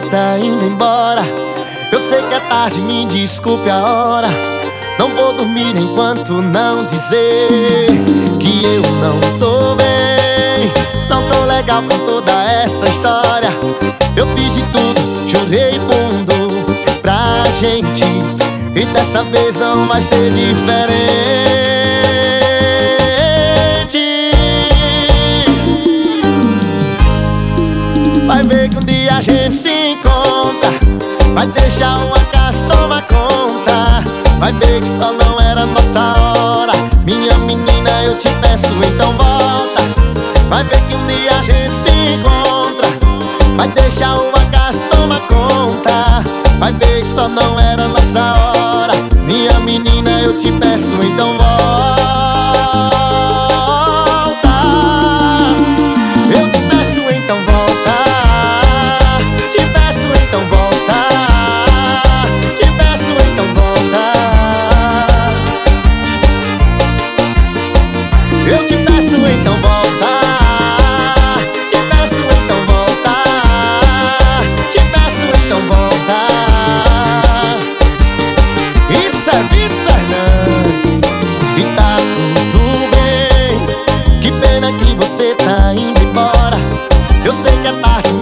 [0.00, 1.22] tá indo embora.
[1.90, 4.28] Eu sei que é tarde, me desculpe a hora.
[4.98, 7.86] Não vou dormir enquanto não dizer
[8.40, 10.70] que eu não tô bem.
[11.08, 13.50] Não tô legal com toda essa história.
[14.16, 16.66] Eu fiz de tudo, chorei mundo
[17.02, 18.02] pra gente.
[18.74, 21.16] E dessa vez não vai ser diferente.
[28.26, 29.75] Vai ver que um dia a gente se
[31.36, 34.02] Vai deixar uma casa tomar conta.
[34.38, 36.72] Vai ver que só não era nossa hora.
[37.04, 39.82] Minha menina, eu te peço, então volta.
[40.48, 42.88] Vai ver que um dia a gente se encontra.
[43.54, 46.24] Vai deixar uma casa tomar conta.
[46.58, 48.94] Vai ver que só não era nossa hora.
[49.18, 51.55] Minha menina, eu te peço, então volta
[87.82, 88.15] deixa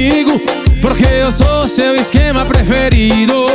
[0.00, 0.40] comigo
[0.80, 3.46] Porque eu sou seu esquema preferido.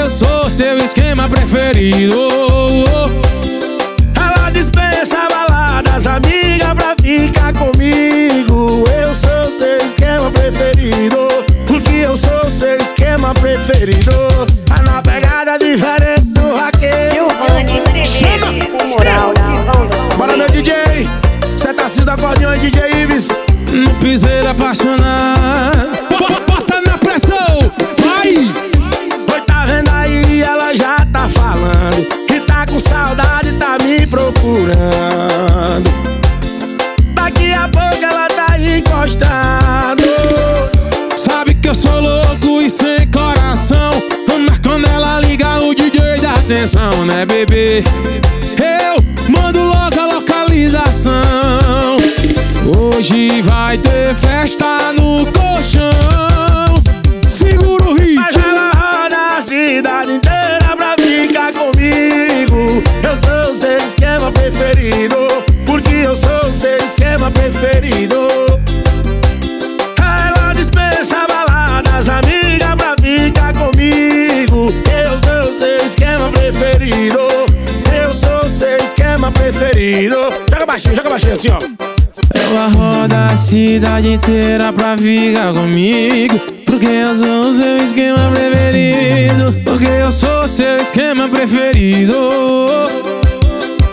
[0.00, 2.28] Eu sou seu esquema preferido.
[4.14, 8.84] Ela dispensa baladas, amiga, pra ficar comigo.
[9.02, 11.28] Eu sou seu esquema preferido
[11.66, 14.61] Porque eu sou seu esquema preferido
[24.12, 25.81] piseiro apaixonado
[83.52, 89.52] cidade inteira pra ficar comigo Porque eu sou o seu esquema preferido.
[89.62, 92.14] Porque eu sou o seu esquema preferido.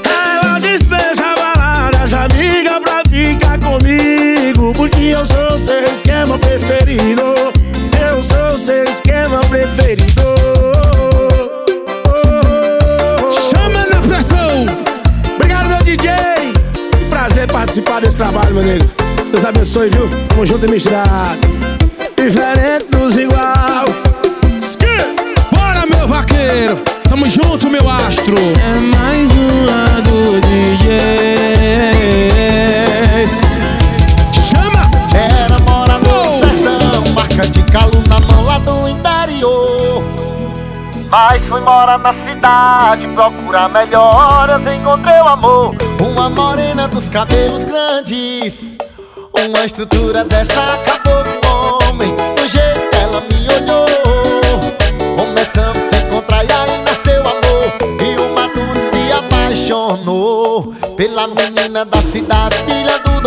[0.05, 4.71] Ela dispensa baladas, amiga, pra ficar comigo.
[4.73, 7.35] Porque eu sou o seu esquema preferido.
[8.01, 10.23] Eu sou o seu esquema preferido.
[13.51, 14.65] Chama na pressão!
[15.35, 16.13] Obrigado, meu DJ.
[16.97, 19.08] Que prazer participar desse trabalho, meu nego.
[19.31, 20.09] Deus abençoe, viu?
[20.27, 21.39] Tamo junto e misturado.
[22.17, 23.85] Diferente dos igual.
[25.51, 26.77] Bora, meu vaqueiro!
[27.07, 28.35] Tamo junto, meu astro!
[28.37, 30.99] É mais uma do DJ.
[34.49, 34.81] Chama!
[35.15, 36.39] Era mora no Oh!
[36.39, 40.03] sertão, marca de calo na mão lá do interior.
[41.11, 45.75] Mas fui morar na cidade, procurar melhoras, encontrei o amor.
[45.99, 48.77] Uma morena dos cabelos grandes,
[49.47, 52.13] uma estrutura dessa acabou com o homem.
[52.35, 53.85] Do jeito que ela me olhou,
[55.15, 57.73] começamos a encontrar e aí nasceu amor.
[58.01, 63.18] E o Matuto se apaixonou pela menina da cidade, filha do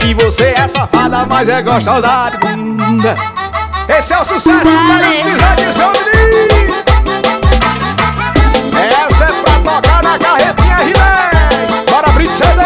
[0.00, 3.14] Que você é safada, mas é gostosa de bunda.
[3.88, 6.74] Esse é o sucesso melhor episódio de menino.
[8.76, 12.62] Essa é pra tocar na carretinha Rilé Bora abrir CD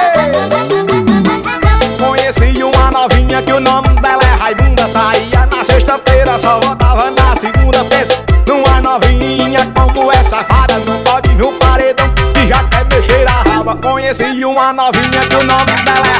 [1.98, 4.88] Conheci uma novinha que o nome dela é Raimunda.
[4.88, 7.84] Saía na sexta-feira, só voltava na segunda.
[7.84, 12.08] Pensa numa novinha como é safada Não pode vir o paredão?
[12.32, 13.74] Que já quer mexer a raba.
[13.76, 16.13] Conheci uma novinha que o nome dela é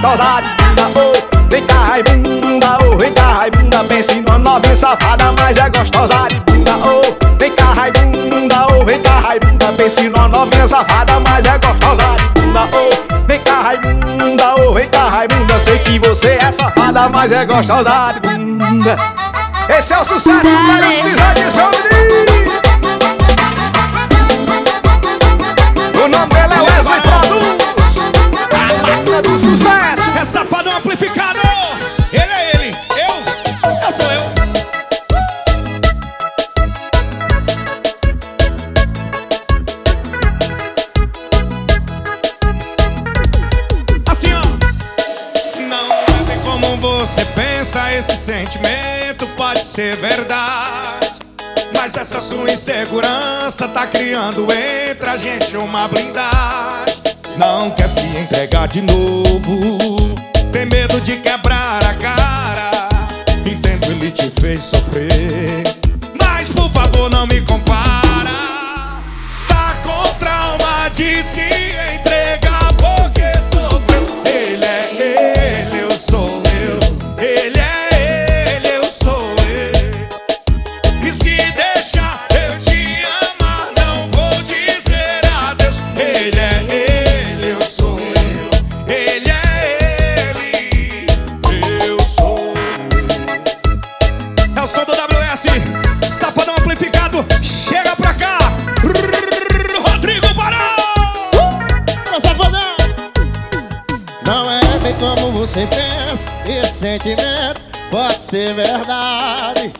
[0.00, 4.76] mas gostosa de bunda oh, Vem cá Raimunda, oh, vem cá Raimunda Pense numa novinha
[4.76, 10.08] safada, mas é gostosa de bunda oh, Vem cá Raimunda, oh, vem cá Raimunda Pense
[10.08, 15.08] numa novinha safada, mas é gostosa de bunda oh, Vem cá Raimunda, oh, vem cá
[15.08, 18.96] Raimunda Sei que você é safada, mas é gostosa de bunda
[19.68, 22.65] Esse é o sucesso do episódio de menino
[49.76, 51.20] ser verdade.
[51.74, 56.94] Mas essa sua insegurança tá criando entre a gente uma blindagem.
[57.36, 60.14] Não quer se entregar de novo,
[60.50, 62.88] tem medo de quebrar a cara.
[63.44, 65.62] Entendo, ele te fez sofrer.
[66.18, 68.30] Mas por favor, não me compara.
[69.46, 72.05] Tá com trauma de se entregar
[105.56, 109.72] você pensa Esse sentimento pode ser verdade.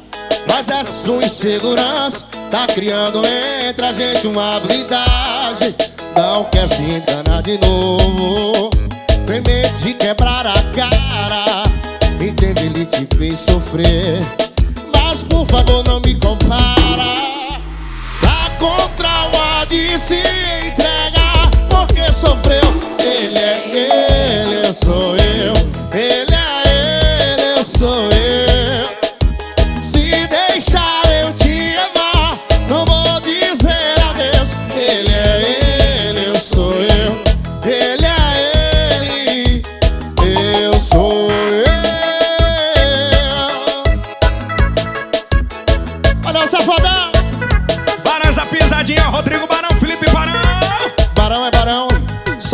[0.48, 3.20] Mas essa sua insegurança Tá criando
[3.68, 5.74] entre a gente uma blindagem.
[6.16, 8.70] Não quer se enganar de novo.
[9.26, 11.64] Tem medo de quebrar a cara.
[12.20, 14.22] Entende, ele te fez sofrer.
[14.94, 17.58] Mas por favor não me compara.
[18.22, 20.95] Tá com trauma de se entregar
[21.68, 22.60] Porque sofreu
[22.98, 25.52] Ele é ele, sou eu.
[25.92, 26.35] Ele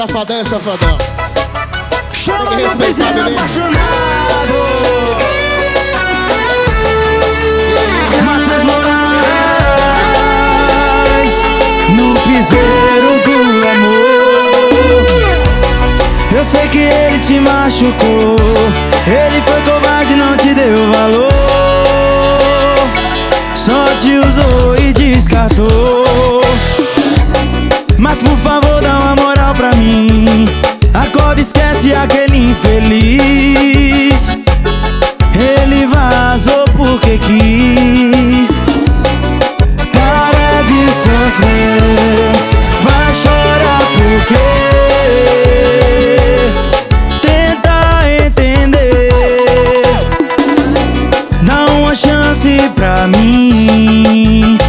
[0.03, 0.99] safadão é safadão.
[2.13, 3.37] Chama Tem que respeitar, beleza?
[3.37, 4.55] apaixonado.
[8.25, 8.93] Matheus Moraes
[11.91, 15.07] No piseiro do amor.
[16.37, 18.37] Eu sei que ele te machucou.
[19.07, 21.31] Ele foi covarde, não te deu valor.
[23.55, 26.42] Só te usou e descartou
[28.03, 30.49] mas por favor dá uma moral pra mim.
[30.93, 34.29] Acorda, esquece aquele infeliz.
[35.39, 38.61] Ele vazou porque quis.
[39.93, 41.79] Para de sofrer.
[42.83, 44.35] Vai chorar porque
[47.21, 49.13] Tenta entender.
[51.43, 54.62] Dá uma chance pra mim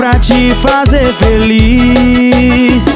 [0.00, 2.86] pra te fazer feliz.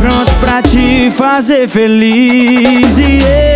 [0.00, 2.96] Pronto pra te fazer feliz.
[2.96, 3.49] Yeah.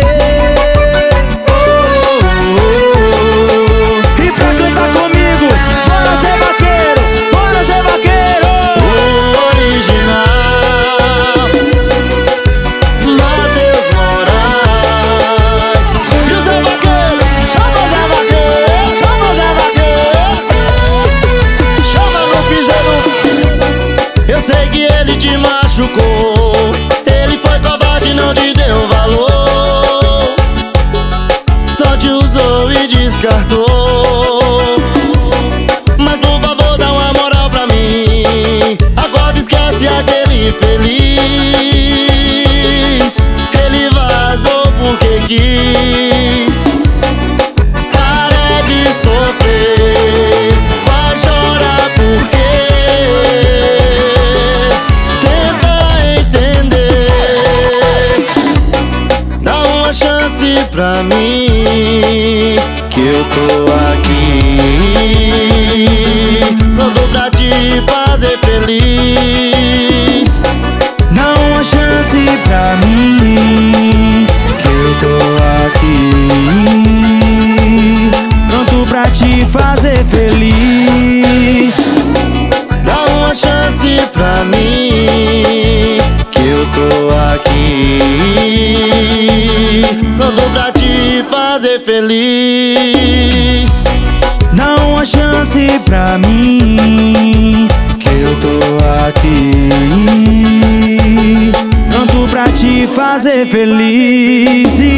[103.43, 104.94] Te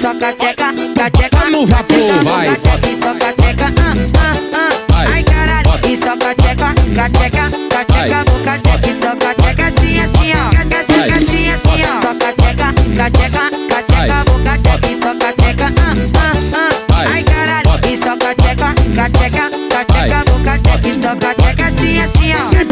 [0.00, 0.72] soca tcheca,
[1.10, 2.48] tcheca no vapor, tá vai.
[2.48, 4.34] Soca tcheca, ah, ah,
[4.94, 5.04] ah.
[5.12, 6.72] Ai caralho, e soca tcheca,
[7.10, 7.50] tcheca,
[7.84, 10.48] tcheca, boca tcheca, soca tcheca assim assim, ó.
[10.48, 12.00] Assim assim, ó.
[12.00, 12.72] Soca tcheca,
[13.10, 13.44] tcheca,
[13.84, 16.32] tcheca, boca tcheca, soca tcheca, ah, ah,
[16.94, 17.04] ah.
[17.12, 18.74] Ai caralho, e soca tcheca,
[19.12, 19.50] tcheca,
[19.84, 22.69] tcheca, boca tcheca, soca tcheca assim assim, ó.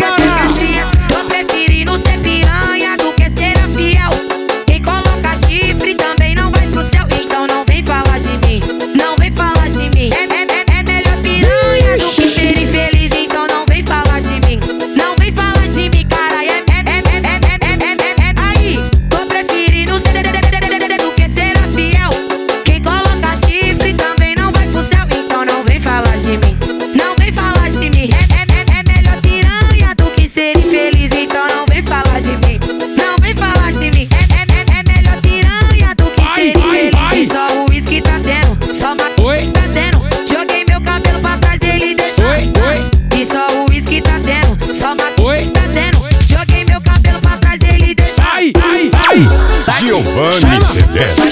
[49.88, 51.28] Giovanni Cedeste.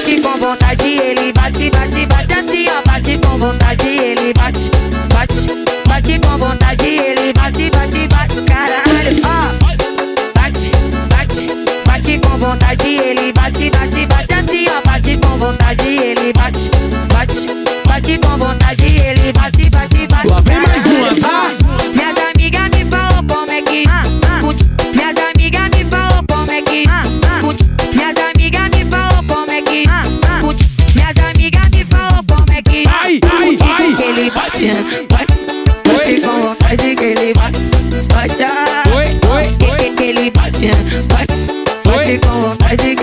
[42.62, 42.95] I think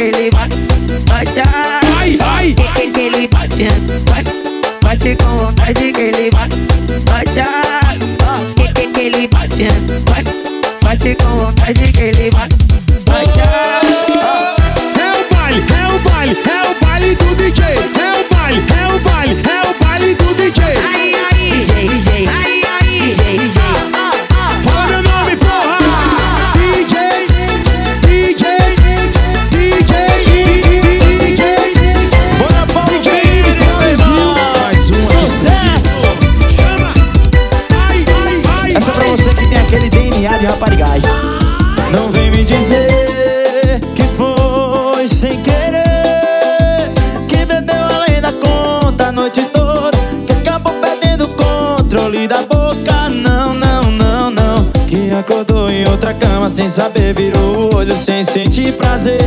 [56.53, 59.17] sem saber, virou o olho sem sentir prazer.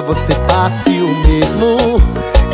[0.00, 1.76] Dia você passe o mesmo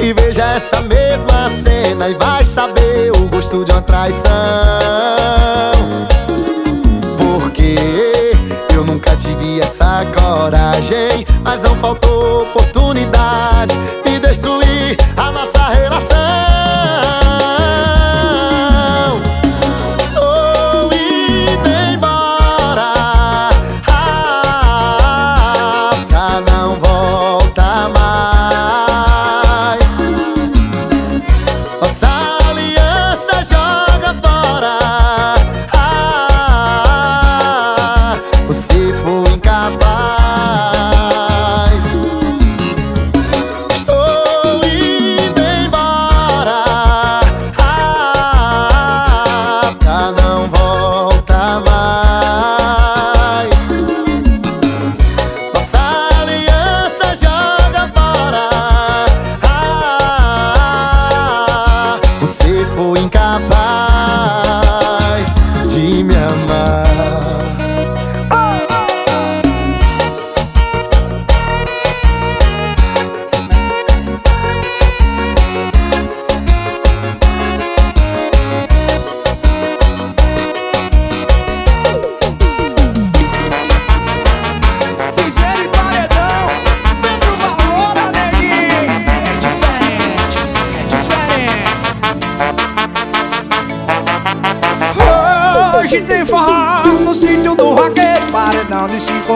[0.00, 4.22] E veja essa mesma cena e vai saber o gosto de uma traição.
[7.16, 8.32] Porque
[8.74, 11.05] eu nunca tive essa coragem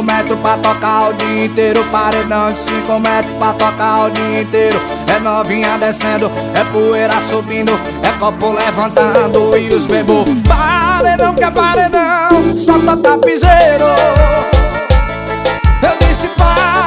[0.01, 1.85] 5 metros pra tocar o dia inteiro.
[1.93, 4.81] Paredão de 5 metros pra tocar o dia inteiro.
[5.15, 10.25] É novinha descendo, é poeira subindo, é copo levantando e os bebô.
[10.49, 13.85] Paredão que é paredão, só toca piseiro.
[15.83, 16.80] Eu disse paredão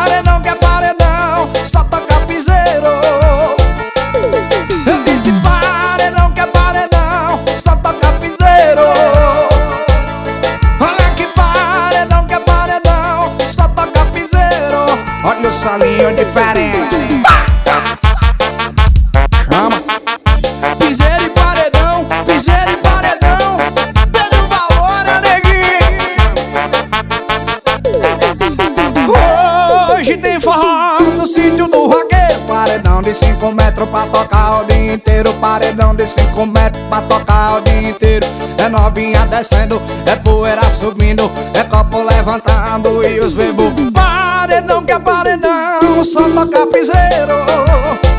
[33.84, 35.34] metros pra tocar o dia inteiro.
[35.34, 38.26] Paredão de 5 metros pra tocar o dia inteiro.
[38.58, 43.74] É novinha descendo, é poeira subindo É copo levantando e os bebos.
[43.94, 48.13] Paredão que é paredão, só toca piseiro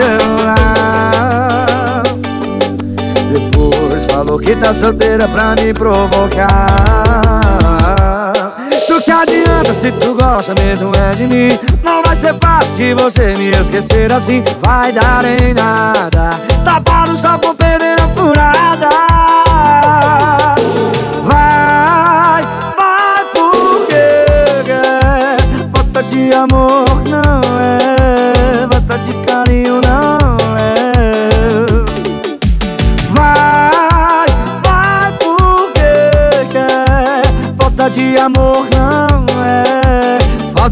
[0.00, 2.02] celular
[3.32, 6.48] Depois falou que tá solteira pra me provocar.
[8.88, 11.58] Do que adianta se tu gosta mesmo é de mim?
[11.82, 14.42] Não vai ser fácil de você me esquecer assim.
[14.60, 16.30] Vai dar em nada.
[16.64, 18.69] Tapado só por perder a furada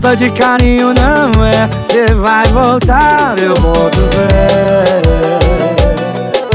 [0.09, 1.69] Falta de carinho não é.
[1.85, 5.03] Cê vai voltar, eu boto fé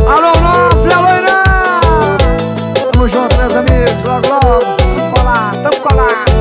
[0.07, 1.43] Alô, Nofre, alô, Irã
[2.91, 4.65] Tamo junto, meus amigos, logo, logo.
[4.95, 6.31] Tamo colado, tamo colado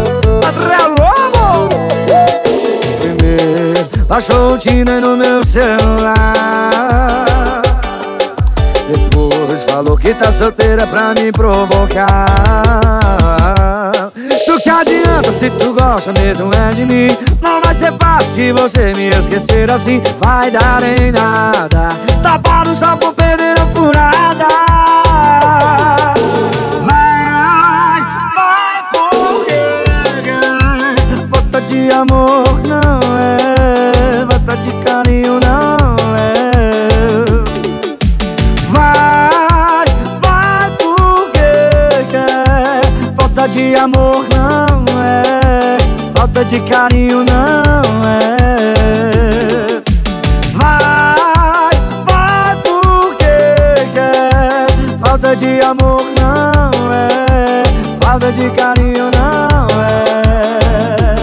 [0.48, 1.68] André Lobo!
[3.02, 6.16] Primeiro, baixou o Tinder no meu celular.
[8.88, 12.72] Depois falou que tá solteira pra me provocar
[14.82, 17.16] adianta se tu gosta mesmo é de mim.
[17.40, 21.90] Não vai ser fácil de você me esquecer assim Vai dar em nada.
[22.22, 24.61] Tapado só por perder a furada
[46.52, 49.80] de carinho não é.
[50.52, 51.70] Vai,
[52.04, 54.66] vai porque quer,
[55.00, 57.62] falta de amor não é,
[58.02, 61.14] falta de carinho não é.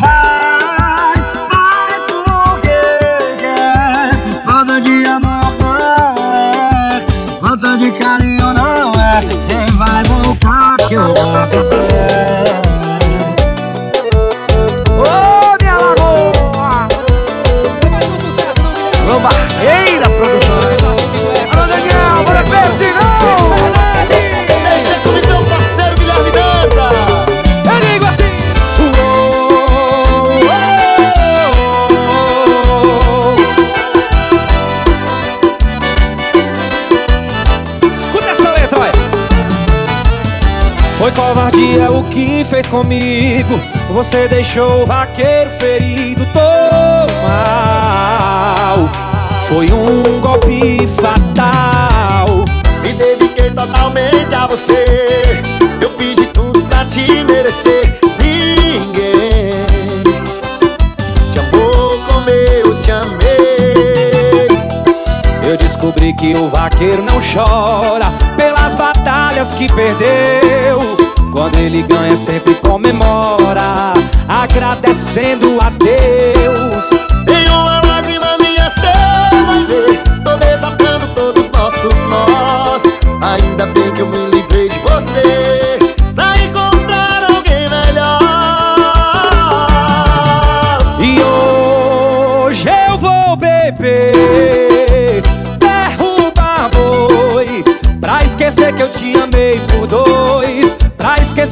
[0.00, 1.14] Vai,
[1.48, 2.80] vai porque
[3.38, 7.06] quer, falta de amor não é,
[7.40, 9.20] falta de carinho não é.
[9.38, 11.69] Cê vai voltar que eu boto
[42.60, 43.60] fez comigo.
[43.90, 46.40] Você deixou o vaqueiro ferido Tô
[47.26, 48.88] mal.
[49.48, 52.44] Foi um golpe fatal.
[52.82, 54.84] Me dediquei totalmente a você.
[55.80, 57.98] Eu fiz de tudo pra te merecer.
[58.22, 59.52] Ninguém
[61.32, 64.48] Te amou como eu te amei.
[65.42, 68.06] Eu descobri que o vaqueiro não chora
[68.36, 70.59] Pelas batalhas que perdeu
[71.40, 73.94] Quando ele ganha sempre comemora
[74.28, 76.90] Agradecendo a Deus.
[77.34, 78.92] Em uma lágrima minha cê
[79.46, 82.82] vai ver Tô desatando todos os nossos nós.
[83.22, 85.49] Ainda bem que eu me livrei de você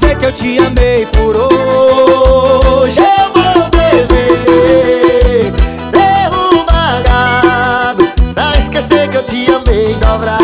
[0.08, 2.98] Pra esquecer que eu te amei por hoje.
[2.98, 5.52] Eu vou beber
[5.92, 10.37] Derrubar gado Pra esquecer que eu te amei dobrado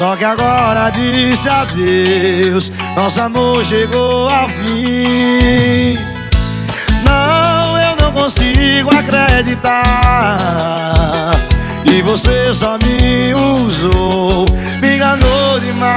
[0.00, 2.72] Só que agora disse adeus.
[2.96, 5.98] Nosso amor chegou ao fim.
[7.04, 10.38] Não, eu não consigo acreditar.
[11.84, 14.46] E você só me usou.
[14.80, 15.90] Me enganou demais.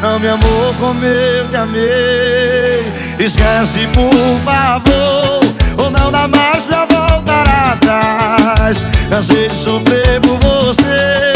[0.00, 2.90] Não me amou como eu te amei.
[3.18, 5.40] Esquece por favor.
[5.76, 8.86] Ou não dá mais pra voltar atrás.
[9.10, 11.33] Cansei de sofrer por você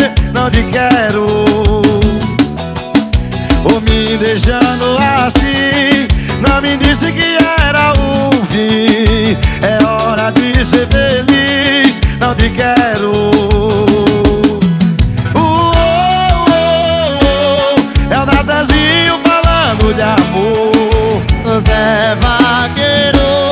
[0.50, 1.26] Te quero.
[3.64, 6.08] Ou me deixando assim.
[6.40, 9.36] Não me disse que era o fim.
[9.62, 12.00] É hora de ser feliz.
[12.18, 13.12] Não te quero.
[15.36, 15.72] Uou,
[16.16, 17.76] uou, uou,
[18.10, 21.60] É o Natanzinho falando de amor.
[21.60, 23.47] Zé Vaqueiro,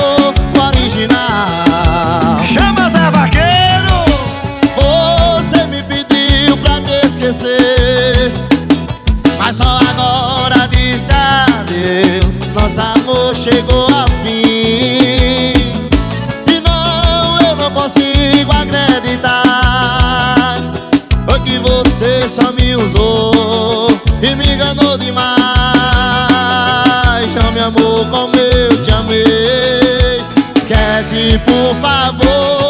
[13.51, 15.53] chegou a fim.
[16.53, 19.37] E não, eu não consigo acreditar.
[21.29, 23.89] Foi que você só me usou
[24.21, 25.37] E me enganou demais.
[27.35, 30.21] Não me amou como eu te amei.
[30.57, 32.66] Esquece, por favor.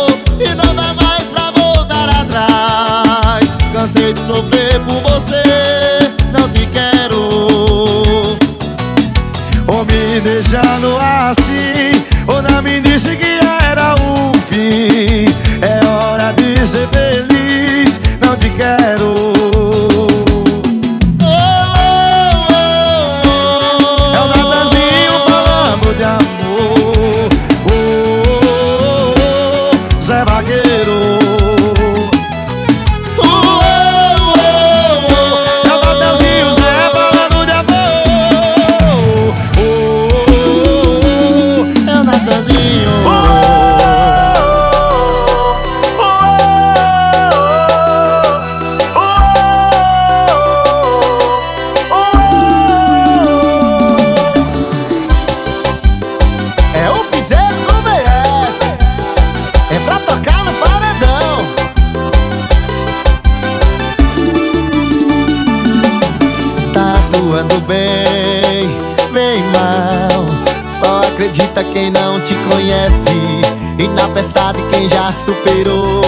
[74.57, 76.01] sabe quem já superou.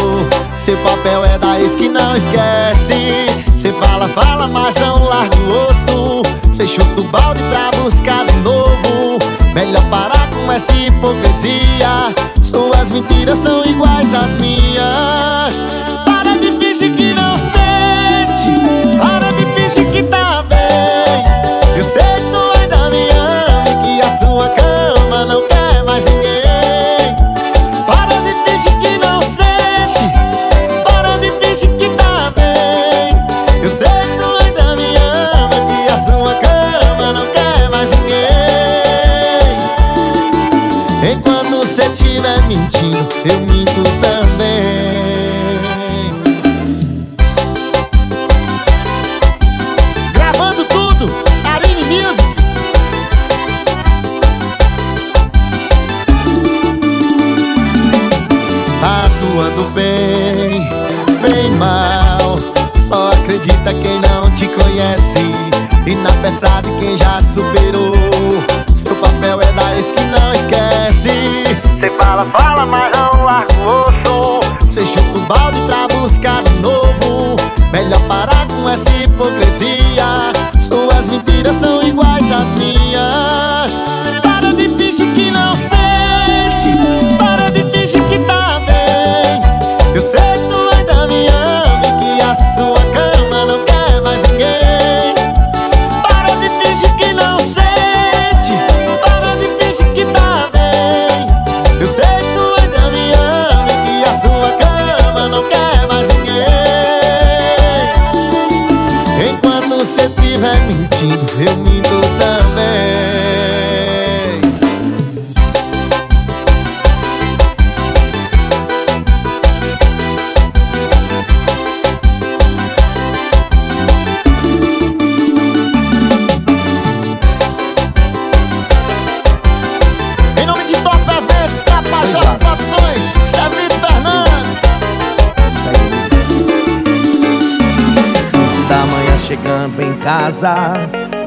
[0.58, 3.26] Seu papel é da ex que não esquece.
[3.56, 6.22] Cê fala, fala, mas não larga o osso.
[6.52, 9.18] Cê chuta o balde pra buscar de novo.
[9.54, 12.14] Melhor parar com essa hipocrisia.
[12.42, 15.37] Suas mentiras são iguais às minhas.
[79.18, 80.32] hipocrisia.
[80.60, 82.77] Suas mentiras são iguais às minhas.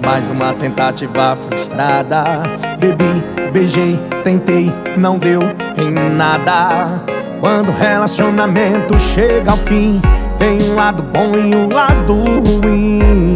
[0.06, 2.43] Mais uma tentativa frustrada.
[2.78, 5.41] Bebi, beijei, tentei, não deu
[5.76, 7.02] em nada.
[7.39, 9.99] Quando o relacionamento chega ao fim,
[10.38, 13.34] tem um lado bom e um lado ruim.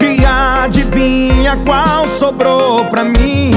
[0.00, 3.52] E adivinha qual sobrou pra mim?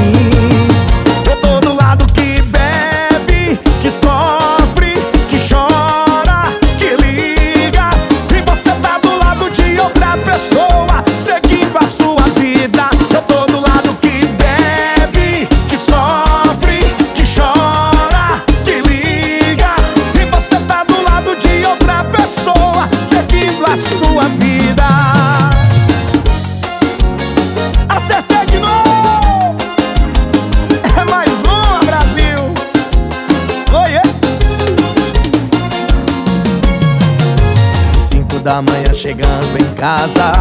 [38.48, 40.32] da manhã chegando em casa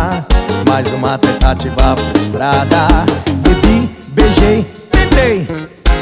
[0.68, 2.86] Mais uma tentativa frustrada
[3.38, 5.48] Bebi, beijei, tentei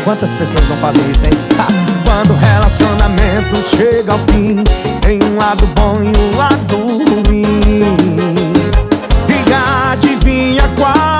[0.04, 1.32] Quantas pessoas não fazem isso, hein?
[1.58, 1.66] Ha!
[2.04, 4.62] Quando o relacionamento chega ao fim
[5.00, 7.80] Tem um lado bom e um lado ruim
[9.30, 11.13] E adivinha qual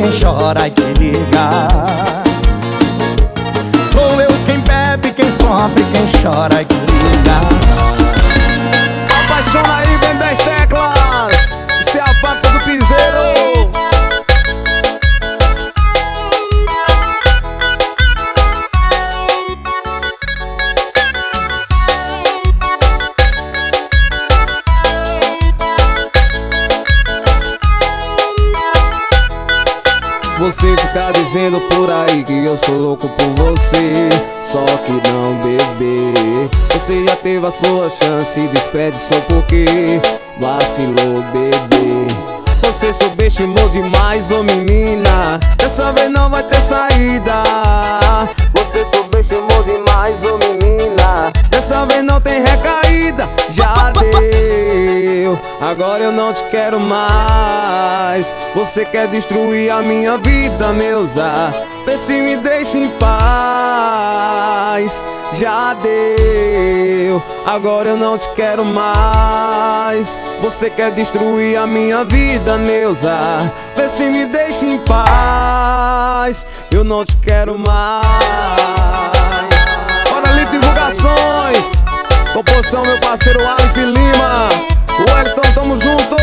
[0.00, 1.68] quem chora e quem liga.
[3.92, 6.69] Sou eu quem bebe, quem sofre, quem chora e
[31.12, 34.08] Dizendo por aí que eu sou louco por você
[34.42, 36.48] Só que não, bebê.
[36.72, 40.00] Você já teve a sua chance Desperdiçou porque
[40.40, 42.30] vacilou, bebê.
[42.62, 45.40] Você subestimou demais, ô menina.
[45.56, 47.42] Dessa vez não vai ter saída.
[48.52, 51.32] Você subestimou demais, ô menina.
[51.50, 52.79] Dessa vez não tem deu
[55.60, 58.32] Agora eu não te quero mais.
[58.54, 61.30] Você quer destruir a minha vida, Neuza?
[61.84, 65.04] Vê se me deixa em paz.
[65.34, 67.22] Já deu.
[67.44, 70.18] Agora eu não te quero mais.
[70.40, 73.18] Você quer destruir a minha vida, Neuza?
[73.76, 76.46] Vê se me deixa em paz.
[76.70, 78.06] Eu não te quero mais.
[80.08, 81.84] Bora ali, divulgações.
[82.32, 86.16] Composição meu parceiro Alif Lima Wellington, tamo junto.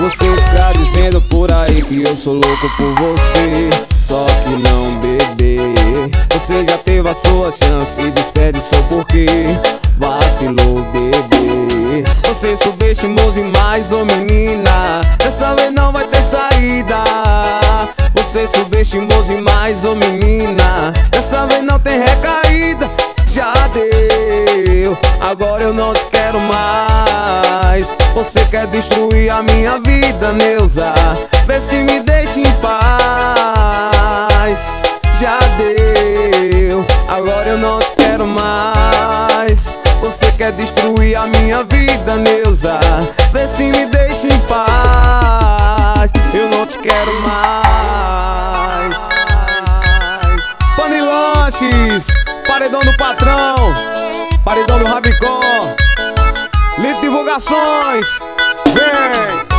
[0.00, 3.68] Você fica dizendo por aí que eu sou louco por você
[3.98, 5.58] Só que não, bebê.
[6.32, 9.26] Você já teve a sua chance e desperdiçou porque
[9.98, 11.75] Vacilou, bebê
[12.22, 15.00] Você subestimou demais, ô menina.
[15.18, 16.96] Dessa vez não vai ter saída.
[18.14, 20.92] Você subestimou demais, ô menina.
[21.10, 22.90] Dessa vez não tem recaída.
[23.26, 24.96] Já deu.
[25.20, 27.94] Agora eu não te quero mais.
[28.14, 30.92] Você quer destruir a minha vida, Neuza?
[31.46, 32.72] Vê se me deixa em paz.
[35.20, 36.84] Já deu.
[37.08, 39.70] Agora eu não te quero mais
[40.00, 42.78] Você quer destruir a minha vida, Neuza?
[43.32, 46.10] Vê se me deixa em paz.
[46.32, 49.08] Eu não te quero mais.
[50.76, 52.14] Panilanches
[52.46, 53.74] Paredão do patrão
[54.44, 55.40] Paredão do Rabicó.
[56.78, 58.20] Lito Divulgações.
[58.66, 59.55] Vem!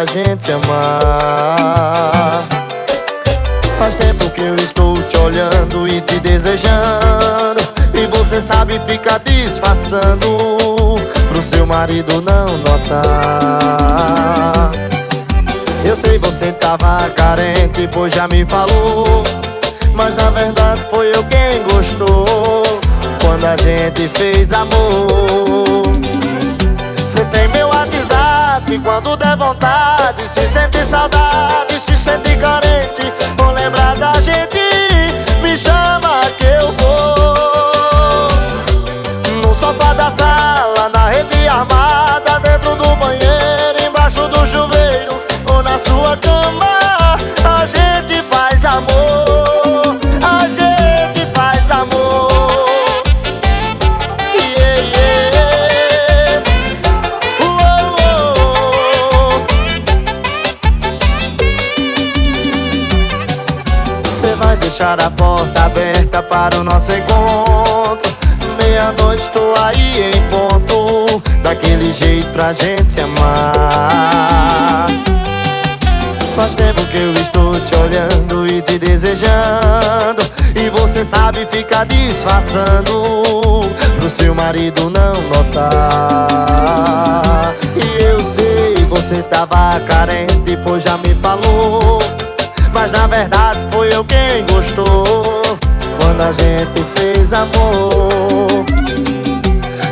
[0.00, 2.42] Pra gente se amar.
[3.78, 7.60] Faz tempo que eu estou te olhando e te desejando.
[7.92, 10.96] E você sabe ficar disfarçando
[11.28, 13.10] pro seu marido não notar.
[15.84, 19.24] Eu sei você tava carente, pois já me falou.
[19.94, 22.80] Mas na verdade foi eu quem gostou
[23.20, 25.82] Quando a gente fez amor
[27.04, 27.99] Cê tem meu WhatsApp
[28.78, 34.60] Quando der vontade Se sente saudade, se sente carente Vou lembrar da gente
[35.42, 38.28] Me chama que eu vou.
[39.44, 45.20] No sofá da sala Na rede armada Dentro do banheiro Embaixo do chuveiro
[45.52, 48.39] Ou na sua cama A gente faz
[64.10, 68.12] Cê vai deixar a porta aberta para o nosso encontro.
[68.58, 71.22] Meia-noite tô aí em ponto.
[71.44, 74.88] Daquele jeito pra gente se amar.
[76.34, 80.28] Faz tempo que eu estou te olhando e te desejando.
[80.56, 82.90] E você sabe ficar disfarçando
[83.96, 86.54] Pro seu marido não notar.
[87.76, 91.99] E eu sei, você tava carente, pois já me falou
[92.80, 95.42] mas na verdade foi eu quem gostou
[96.00, 98.64] Quando a gente fez amor.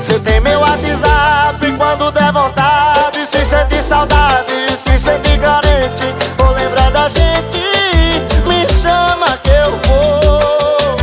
[0.01, 6.91] Você tem meu WhatsApp quando der vontade Se sentir saudade, se sentir carente Vou lembrar
[6.91, 7.61] da gente,
[8.47, 10.97] me chama que eu vou.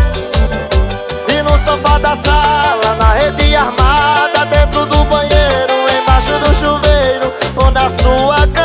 [1.30, 7.70] E no sofá da sala, na rede armada Dentro do banheiro, embaixo do chuveiro Ou
[7.70, 8.64] na sua cama